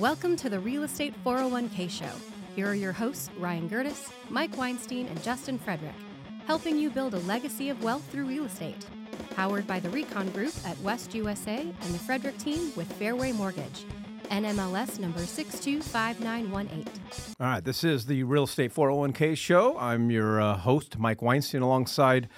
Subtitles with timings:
[0.00, 2.10] Welcome to the Real Estate 401k Show.
[2.56, 5.94] Here are your hosts, Ryan Gerdes, Mike Weinstein, and Justin Frederick,
[6.48, 8.84] helping you build a legacy of wealth through real estate.
[9.36, 13.84] Powered by the Recon Group at West USA and the Frederick team with Fairway Mortgage.
[14.32, 16.92] NMLS number 625918.
[17.38, 19.78] All right, this is the Real Estate 401k Show.
[19.78, 22.28] I'm your uh, host, Mike Weinstein, alongside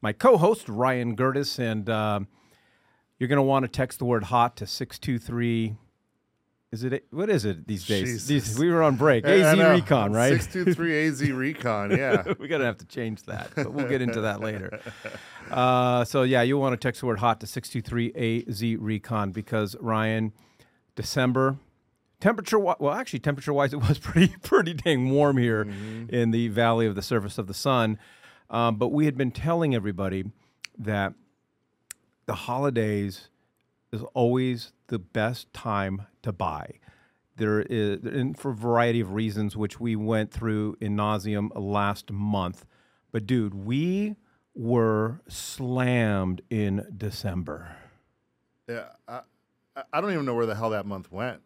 [0.00, 1.58] my co host, Ryan Gerdes.
[1.58, 2.20] And uh,
[3.18, 5.76] you're going to want to text the word hot to 623-
[6.72, 8.26] is it what is it these days?
[8.26, 9.24] These, we were on break.
[9.26, 10.32] AZ Recon, right?
[10.32, 11.90] Six two three AZ Recon.
[11.90, 14.80] Yeah, we're gonna have to change that, but we'll get into that later.
[15.50, 18.12] Uh, so yeah, you want to text the word hot to six two three
[18.48, 20.32] AZ Recon because Ryan,
[20.96, 21.58] December
[22.20, 22.58] temperature.
[22.58, 26.06] Well, actually, temperature wise, it was pretty pretty dang warm here mm-hmm.
[26.08, 27.98] in the Valley of the Surface of the Sun.
[28.48, 30.24] Um, but we had been telling everybody
[30.78, 31.12] that
[32.26, 33.28] the holidays
[33.92, 36.78] is always the best time to buy.
[37.36, 42.10] There is, and for a variety of reasons, which we went through in nauseum last
[42.10, 42.66] month.
[43.10, 44.16] But dude, we
[44.54, 47.76] were slammed in December.
[48.68, 49.20] Yeah, I,
[49.92, 51.40] I don't even know where the hell that month went.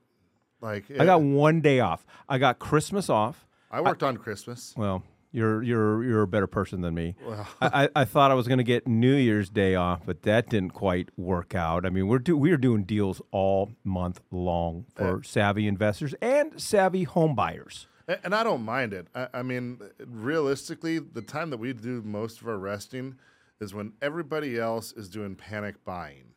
[0.61, 2.05] Like, it, I got one day off.
[2.29, 3.47] I got Christmas off.
[3.71, 4.75] I worked I, on Christmas.
[4.77, 5.03] Well,
[5.37, 7.15] you're you're you're a better person than me.
[7.61, 10.71] I, I thought I was going to get New Year's Day off, but that didn't
[10.71, 11.85] quite work out.
[11.85, 16.15] I mean, we're do, we are doing deals all month long for uh, savvy investors
[16.23, 17.87] and savvy home buyers.
[18.25, 19.09] And I don't mind it.
[19.15, 23.17] I, I mean, realistically, the time that we do most of our resting
[23.61, 26.33] is when everybody else is doing panic buying.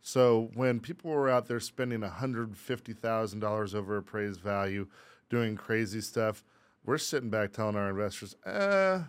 [0.00, 4.86] So when people were out there spending $150,000 over appraised value,
[5.28, 6.42] doing crazy stuff,
[6.84, 9.00] we're sitting back telling our investors, eh,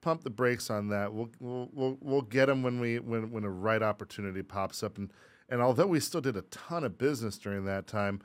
[0.00, 1.12] pump the brakes on that.
[1.12, 4.98] We'll we'll we'll, we'll get them when we when when a right opportunity pops up.
[4.98, 5.12] And
[5.48, 8.20] and although we still did a ton of business during that time,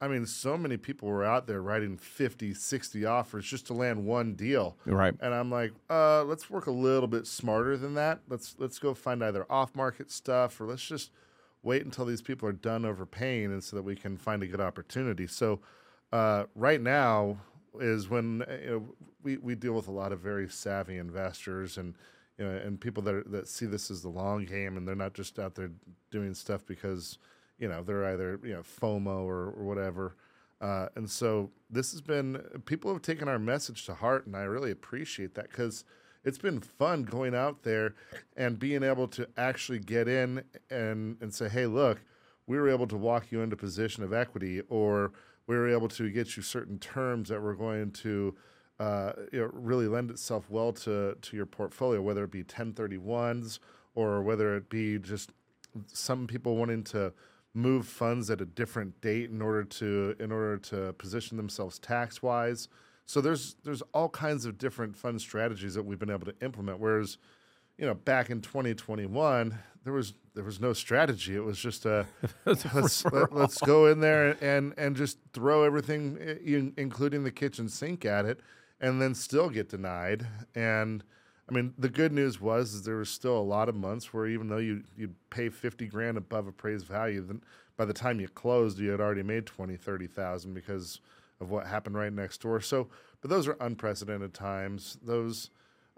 [0.00, 4.06] I mean, so many people were out there writing 50, 60 offers just to land
[4.06, 4.78] one deal.
[4.86, 5.14] Right.
[5.20, 8.20] And I'm like, uh, let's work a little bit smarter than that.
[8.28, 11.10] Let's let's go find either off market stuff or let's just
[11.62, 14.60] wait until these people are done overpaying and so that we can find a good
[14.60, 15.26] opportunity.
[15.26, 15.60] So
[16.12, 17.36] uh, right now,
[17.78, 21.78] is when uh, you know, we, we deal with a lot of very savvy investors
[21.78, 21.94] and
[22.38, 24.94] you know and people that are, that see this as the long game and they're
[24.94, 25.70] not just out there
[26.10, 27.18] doing stuff because
[27.58, 30.16] you know they're either you know FOMO or, or whatever.
[30.60, 34.42] Uh, and so this has been people have taken our message to heart, and I
[34.42, 35.84] really appreciate that because
[36.24, 37.94] it's been fun going out there
[38.36, 42.02] and being able to actually get in and and say, hey, look,
[42.50, 45.12] we were able to walk you into position of equity or
[45.46, 48.34] we were able to get you certain terms that were going to
[48.80, 53.60] uh, you know, really lend itself well to, to your portfolio, whether it be 1031s
[53.94, 55.30] or whether it be just
[55.86, 57.12] some people wanting to
[57.54, 62.20] move funds at a different date in order to in order to position themselves tax
[62.20, 62.68] wise.
[63.06, 66.80] So there's there's all kinds of different fund strategies that we've been able to implement.
[66.80, 67.16] Whereas,
[67.80, 71.34] you know, back in 2021, there was there was no strategy.
[71.34, 72.06] It was just a,
[72.44, 77.68] let's, let, us go in there and and just throw everything, in, including the kitchen
[77.68, 78.40] sink, at it,
[78.80, 80.26] and then still get denied.
[80.54, 81.02] And
[81.48, 84.26] I mean, the good news was is there was still a lot of months where
[84.26, 87.42] even though you you pay fifty grand above appraised value, then
[87.78, 91.00] by the time you closed, you had already made twenty, thirty thousand because
[91.40, 92.60] of what happened right next door.
[92.60, 92.88] So,
[93.22, 94.98] but those are unprecedented times.
[95.02, 95.48] Those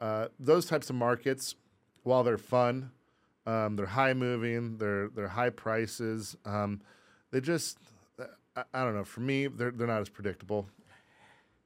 [0.02, 1.54] uh, those types of markets,
[2.02, 2.90] while they're fun
[3.46, 4.78] um, they're high moving.
[4.78, 6.36] They're they're high prices.
[6.44, 6.80] Um,
[7.30, 7.78] they just
[8.56, 9.04] I, I, don't know.
[9.04, 10.68] For me, they're they're not as predictable.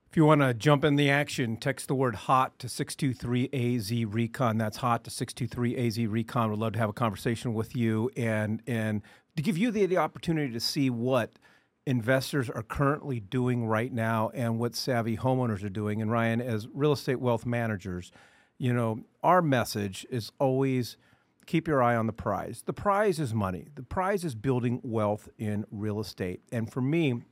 [0.09, 4.57] If you want to jump in the action, text the word hot to 623AZ Recon.
[4.57, 6.51] That's hot to 623AZ Recon.
[6.51, 9.03] We'd love to have a conversation with you and and
[9.37, 11.33] to give you the, the opportunity to see what
[11.85, 16.01] investors are currently doing right now and what savvy homeowners are doing.
[16.01, 18.11] And Ryan, as real estate wealth managers,
[18.59, 20.97] you know, our message is always–
[21.47, 22.63] keep your eye on the prize.
[22.67, 23.69] The prize is money.
[23.75, 26.41] The prize is building wealth in real estate.
[26.53, 27.23] And for me,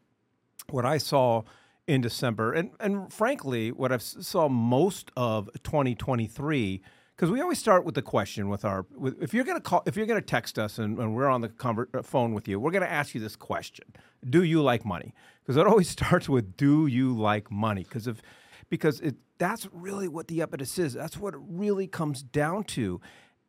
[0.71, 1.43] what I saw
[1.87, 6.81] in December, and, and frankly, what I saw most of 2023,
[7.15, 9.97] because we always start with the question with our, with, if you're gonna call, if
[9.97, 12.71] you're gonna text us and, and we're on the conver- uh, phone with you, we're
[12.71, 13.85] gonna ask you this question:
[14.29, 15.13] Do you like money?
[15.43, 17.85] Because it always starts with, Do you like money?
[17.85, 18.23] Because if,
[18.69, 20.95] because it, that's really what the impetus is.
[20.95, 23.01] That's what it really comes down to.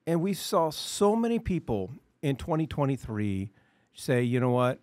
[0.07, 1.91] And we saw so many people
[2.21, 3.51] in 2023
[3.94, 4.79] say, you know what?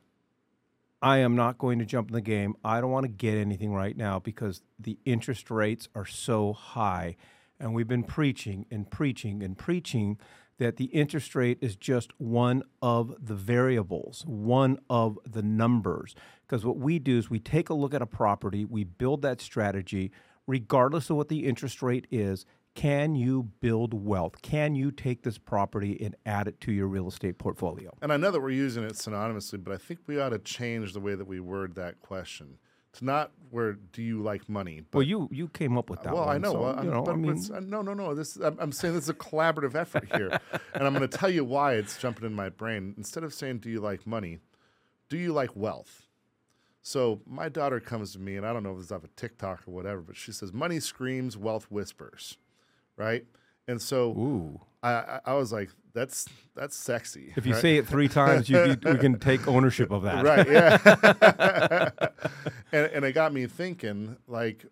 [1.00, 2.55] I am not going to jump in the game.
[2.64, 7.17] I don't want to get anything right now because the interest rates are so high.
[7.58, 10.19] And we've been preaching and preaching and preaching
[10.62, 16.14] that the interest rate is just one of the variables, one of the numbers.
[16.47, 19.41] Because what we do is we take a look at a property, we build that
[19.41, 20.12] strategy,
[20.47, 22.47] regardless of what the interest rate is.
[22.75, 24.41] Can you build wealth?
[24.41, 27.91] Can you take this property and add it to your real estate portfolio?
[28.00, 30.94] And I know that we're using it synonymously, but I think we ought to change
[30.94, 32.58] the way that we word that question.
[32.93, 34.83] It's not where do you like money?
[34.93, 36.12] well, you you came up with that.
[36.12, 36.53] well, one, I know.
[36.53, 38.15] so, well, you know, but I mean, it's- uh, no, no, no.
[38.15, 40.39] This I'm, I'm saying this is a collaborative effort here,
[40.75, 42.94] and I'm going to tell you why it's jumping in my brain.
[42.99, 44.39] Instead of saying "Do you like money?"
[45.09, 46.06] Do you like wealth?
[46.83, 49.62] So my daughter comes to me, and I don't know if it's off a TikTok
[49.69, 52.37] or whatever, but she says, "Money screams, wealth whispers,"
[52.97, 53.25] right?
[53.69, 54.61] And so ooh.
[54.82, 57.62] I, I, was like, "That's that's sexy." If you right?
[57.62, 60.25] say it three times, you, you, we can take ownership of that.
[60.25, 61.88] right yeah
[62.73, 64.67] and, and it got me thinking like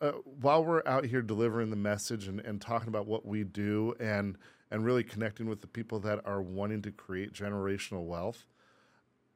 [0.00, 3.94] uh, while we're out here delivering the message and, and talking about what we do
[3.98, 4.36] and
[4.70, 8.46] and really connecting with the people that are wanting to create generational wealth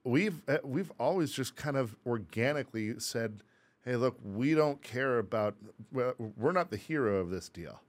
[0.05, 3.43] we've uh, we've always just kind of organically said
[3.85, 5.57] hey look we don't care about
[5.93, 7.81] well, we're not the hero of this deal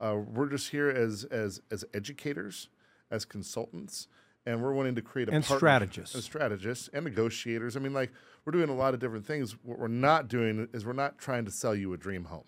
[0.00, 2.68] uh, we're just here as as as educators
[3.10, 4.08] as consultants
[4.46, 6.14] and we're wanting to create a And strategists.
[6.14, 7.76] and strategists and negotiators.
[7.76, 8.10] I mean, like
[8.44, 9.56] we're doing a lot of different things.
[9.62, 12.44] What we're not doing is we're not trying to sell you a dream home.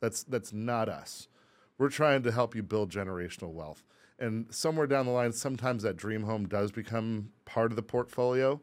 [0.00, 1.28] That's that's not us.
[1.78, 3.82] We're trying to help you build generational wealth.
[4.18, 8.60] And somewhere down the line, sometimes that dream home does become part of the portfolio,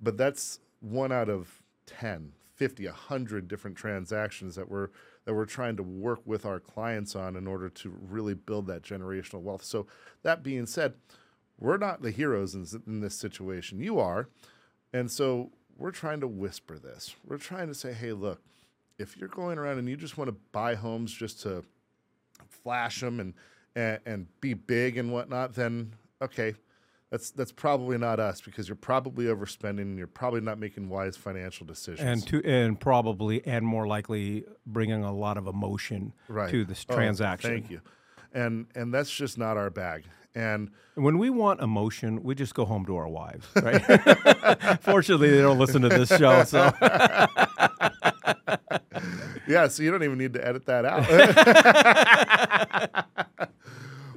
[0.00, 4.88] but that's one out of 10, 50, 100 different transactions that we're
[5.24, 8.82] that we're trying to work with our clients on in order to really build that
[8.82, 9.64] generational wealth.
[9.64, 9.86] So
[10.22, 10.94] that being said,
[11.58, 13.80] we're not the heroes in, in this situation.
[13.80, 14.28] You are.
[14.92, 17.14] And so we're trying to whisper this.
[17.24, 18.42] We're trying to say, hey, look,
[18.98, 21.64] if you're going around and you just want to buy homes just to
[22.48, 23.34] flash them and,
[23.74, 26.54] and, and be big and whatnot, then okay,
[27.12, 31.14] that's, that's probably not us because you're probably overspending and you're probably not making wise
[31.14, 32.00] financial decisions.
[32.00, 36.48] And to and probably and more likely bringing a lot of emotion right.
[36.50, 37.50] to this Oh, transaction.
[37.50, 37.82] thank you.
[38.32, 40.04] And, and that's just not our bag.
[40.34, 43.82] And When we want emotion, we just go home to our wives, right?
[44.80, 46.72] Fortunately, they don't listen to this show, so
[49.46, 51.04] Yeah, so you don't even need to edit that out.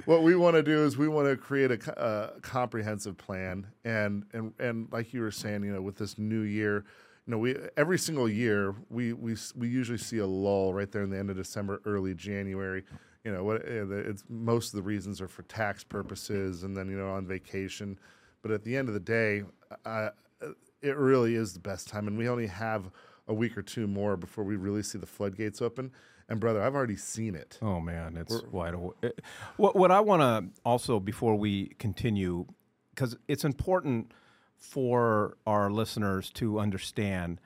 [0.06, 4.24] what we want to do is we want to create a, a comprehensive plan, and
[4.32, 6.84] and and like you were saying, you know, with this new year,
[7.26, 11.02] you know, we every single year we we we usually see a lull right there
[11.02, 12.84] in the end of December, early January.
[13.24, 16.96] You know, what it's most of the reasons are for tax purposes, and then you
[16.96, 17.98] know on vacation.
[18.42, 19.42] But at the end of the day,
[19.84, 20.10] uh,
[20.80, 22.90] it really is the best time, and we only have
[23.28, 25.90] a week or two more before we really see the floodgates open.
[26.28, 27.58] And brother, I've already seen it.
[27.62, 28.96] oh man, it's wide awake.
[29.02, 29.10] Eh,
[29.56, 32.46] what what I want to also before we continue,
[32.94, 34.12] because it's important
[34.56, 37.40] for our listeners to understand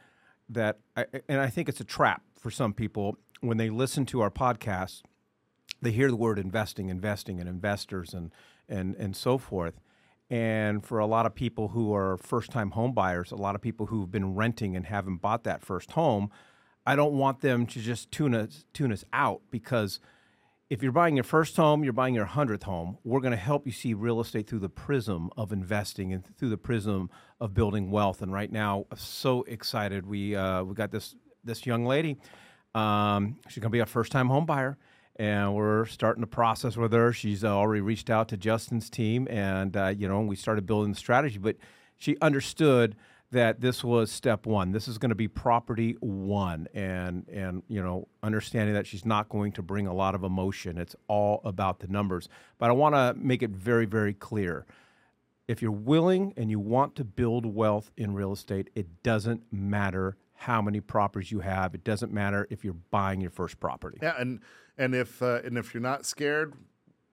[0.49, 4.21] that, I, and I think it's a trap for some people when they listen to
[4.21, 5.03] our podcast.
[5.83, 8.33] They hear the word investing, investing, and investors, and
[8.69, 9.81] and and so forth.
[10.31, 13.87] And for a lot of people who are first-time home buyers, a lot of people
[13.87, 16.31] who've been renting and haven't bought that first home,
[16.87, 20.01] I don't want them to just tune us tune us out because
[20.71, 22.97] if you're buying your first home, you're buying your hundredth home.
[23.03, 26.51] We're going to help you see real estate through the prism of investing and through
[26.51, 27.11] the prism
[27.41, 28.23] of building wealth.
[28.23, 30.07] And right now, I'm so excited.
[30.07, 32.19] We uh, we got this this young lady.
[32.75, 34.79] Um, she's going to be a first time home buyer,
[35.17, 37.13] and we're starting the process with her.
[37.13, 40.93] She's uh, already reached out to Justin's team, and uh, you know, we started building
[40.93, 41.39] the strategy.
[41.39, 41.57] But
[41.97, 42.97] she understood
[43.33, 44.73] that this was step one.
[44.73, 49.29] This is going to be property one, and and you know, understanding that she's not
[49.29, 50.79] going to bring a lot of emotion.
[50.79, 52.29] It's all about the numbers.
[52.59, 54.67] But I want to make it very very clear.
[55.49, 60.17] If you're willing and you want to build wealth in real estate, it doesn't matter
[60.41, 61.75] how many properties you have.
[61.75, 63.99] It doesn't matter if you're buying your first property.
[64.01, 64.41] Yeah, and
[64.79, 66.55] and if uh, and if you're not scared,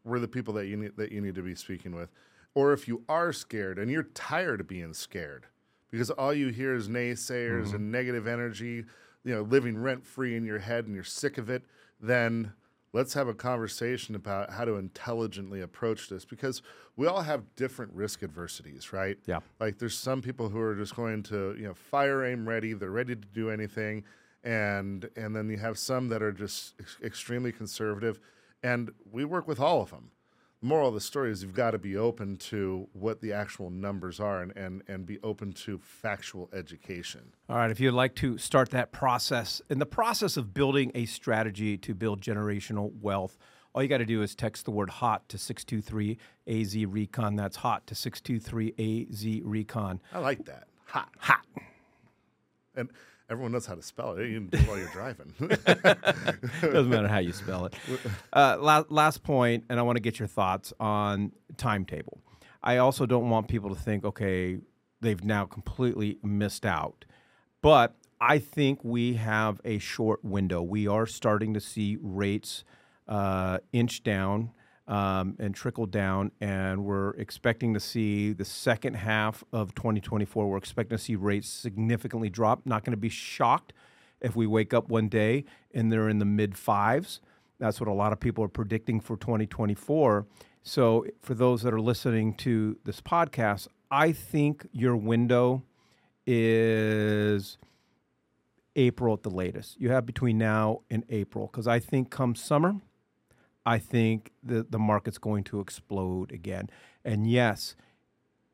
[0.05, 2.09] we're the people that you need that you need to be speaking with.
[2.55, 5.45] Or if you are scared and you're tired of being scared,
[5.91, 8.85] because all you hear is naysayers and negative energy,
[9.25, 11.63] you know, living rent free in your head, and you're sick of it,
[11.99, 12.53] then
[12.93, 16.61] let's have a conversation about how to intelligently approach this because
[16.95, 19.17] we all have different risk adversities, right?
[19.25, 19.39] Yeah.
[19.59, 22.89] Like there's some people who are just going to, you know, fire aim ready, they're
[22.89, 24.03] ready to do anything.
[24.43, 28.19] And and then you have some that are just ex- extremely conservative.
[28.63, 30.11] And we work with all of them.
[30.61, 33.69] The moral of the story is you've got to be open to what the actual
[33.69, 37.33] numbers are and, and, and be open to factual education.
[37.47, 41.05] All right, if you'd like to start that process, in the process of building a
[41.05, 43.37] strategy to build generational wealth,
[43.73, 47.35] All you got to do is text the word hot to 623 AZ Recon.
[47.35, 50.01] That's hot to 623 AZ Recon.
[50.11, 50.63] I like that.
[50.85, 51.09] Hot.
[51.19, 51.45] Hot.
[52.75, 52.89] And
[53.29, 54.27] everyone knows how to spell it.
[54.27, 55.33] You can do it while you're driving.
[56.61, 57.73] Doesn't matter how you spell it.
[58.33, 62.21] Uh, la- last point, and I want to get your thoughts on timetable.
[62.61, 64.59] I also don't want people to think, okay,
[65.01, 67.05] they've now completely missed out.
[67.61, 70.61] But I think we have a short window.
[70.61, 72.63] We are starting to see rates
[73.07, 74.51] uh, inch down
[74.87, 80.49] um, and trickle down, and we're expecting to see the second half of 2024.
[80.49, 82.61] We're expecting to see rates significantly drop.
[82.65, 83.73] Not going to be shocked
[84.21, 87.19] if we wake up one day and they're in the mid fives.
[87.59, 90.25] That's what a lot of people are predicting for 2024.
[90.63, 95.63] So, for those that are listening to this podcast, I think your window
[96.25, 97.57] is
[98.75, 99.79] April at the latest.
[99.79, 102.75] You have between now and April because I think come summer,
[103.67, 106.69] I think the, the market's going to explode again.
[107.03, 107.75] And yes,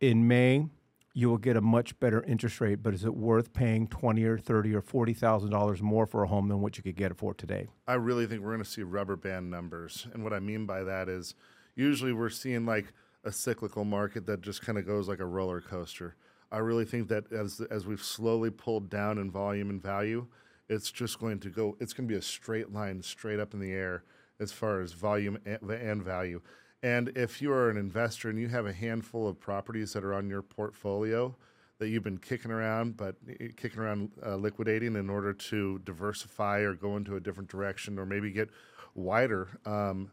[0.01, 0.65] in May,
[1.13, 4.39] you will get a much better interest rate, but is it worth paying twenty or
[4.39, 7.17] thirty or forty thousand dollars more for a home than what you could get it
[7.19, 7.67] for today?
[7.87, 11.07] I really think we're to see rubber band numbers, and what I mean by that
[11.07, 11.35] is
[11.75, 12.91] usually we're seeing like
[13.23, 16.15] a cyclical market that just kind of goes like a roller coaster.
[16.51, 20.25] I really think that as as we've slowly pulled down in volume and value,
[20.69, 21.77] it's just going to go.
[21.79, 24.03] It's going to be a straight line, straight up in the air
[24.39, 26.41] as far as volume and, value.
[26.81, 30.13] And if you are an investor and you have a handful of properties that are
[30.13, 31.35] on your portfolio
[31.79, 33.15] that you've been kicking around, but
[33.55, 38.05] kicking around uh, liquidating in order to diversify or go into a different direction or
[38.05, 38.49] maybe get
[38.95, 40.11] wider, um,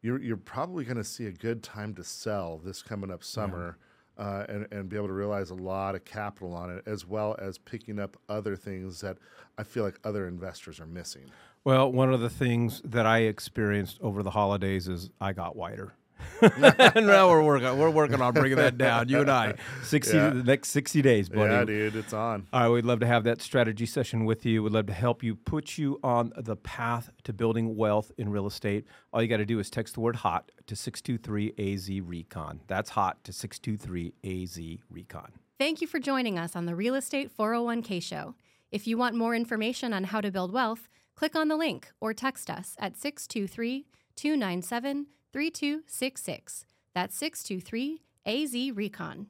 [0.00, 3.76] you're, you're probably going to see a good time to sell this coming up summer.
[3.78, 3.86] Yeah.
[4.18, 7.34] Uh, and, and be able to realize a lot of capital on it, as well
[7.40, 9.16] as picking up other things that
[9.56, 11.24] I feel like other investors are missing.
[11.64, 15.94] Well, one of the things that I experienced over the holidays is I got whiter.
[16.94, 19.08] and now we're working we're working on bringing that down.
[19.08, 20.30] You and I, sixty yeah.
[20.30, 21.52] the next sixty days, buddy.
[21.52, 22.46] Yeah, dude, it's on.
[22.52, 24.62] All right, we'd love to have that strategy session with you.
[24.62, 28.46] We'd love to help you put you on the path to building wealth in real
[28.46, 28.86] estate.
[29.12, 31.88] All you got to do is text the word "hot" to six two three AZ
[32.02, 32.60] Recon.
[32.66, 34.58] That's hot to six two three AZ
[34.90, 35.32] Recon.
[35.58, 38.34] Thank you for joining us on the Real Estate 401k show.
[38.72, 42.12] If you want more information on how to build wealth Click on the link or
[42.14, 46.66] text us at 623 297 3266.
[46.94, 49.26] That's 623 AZ Recon.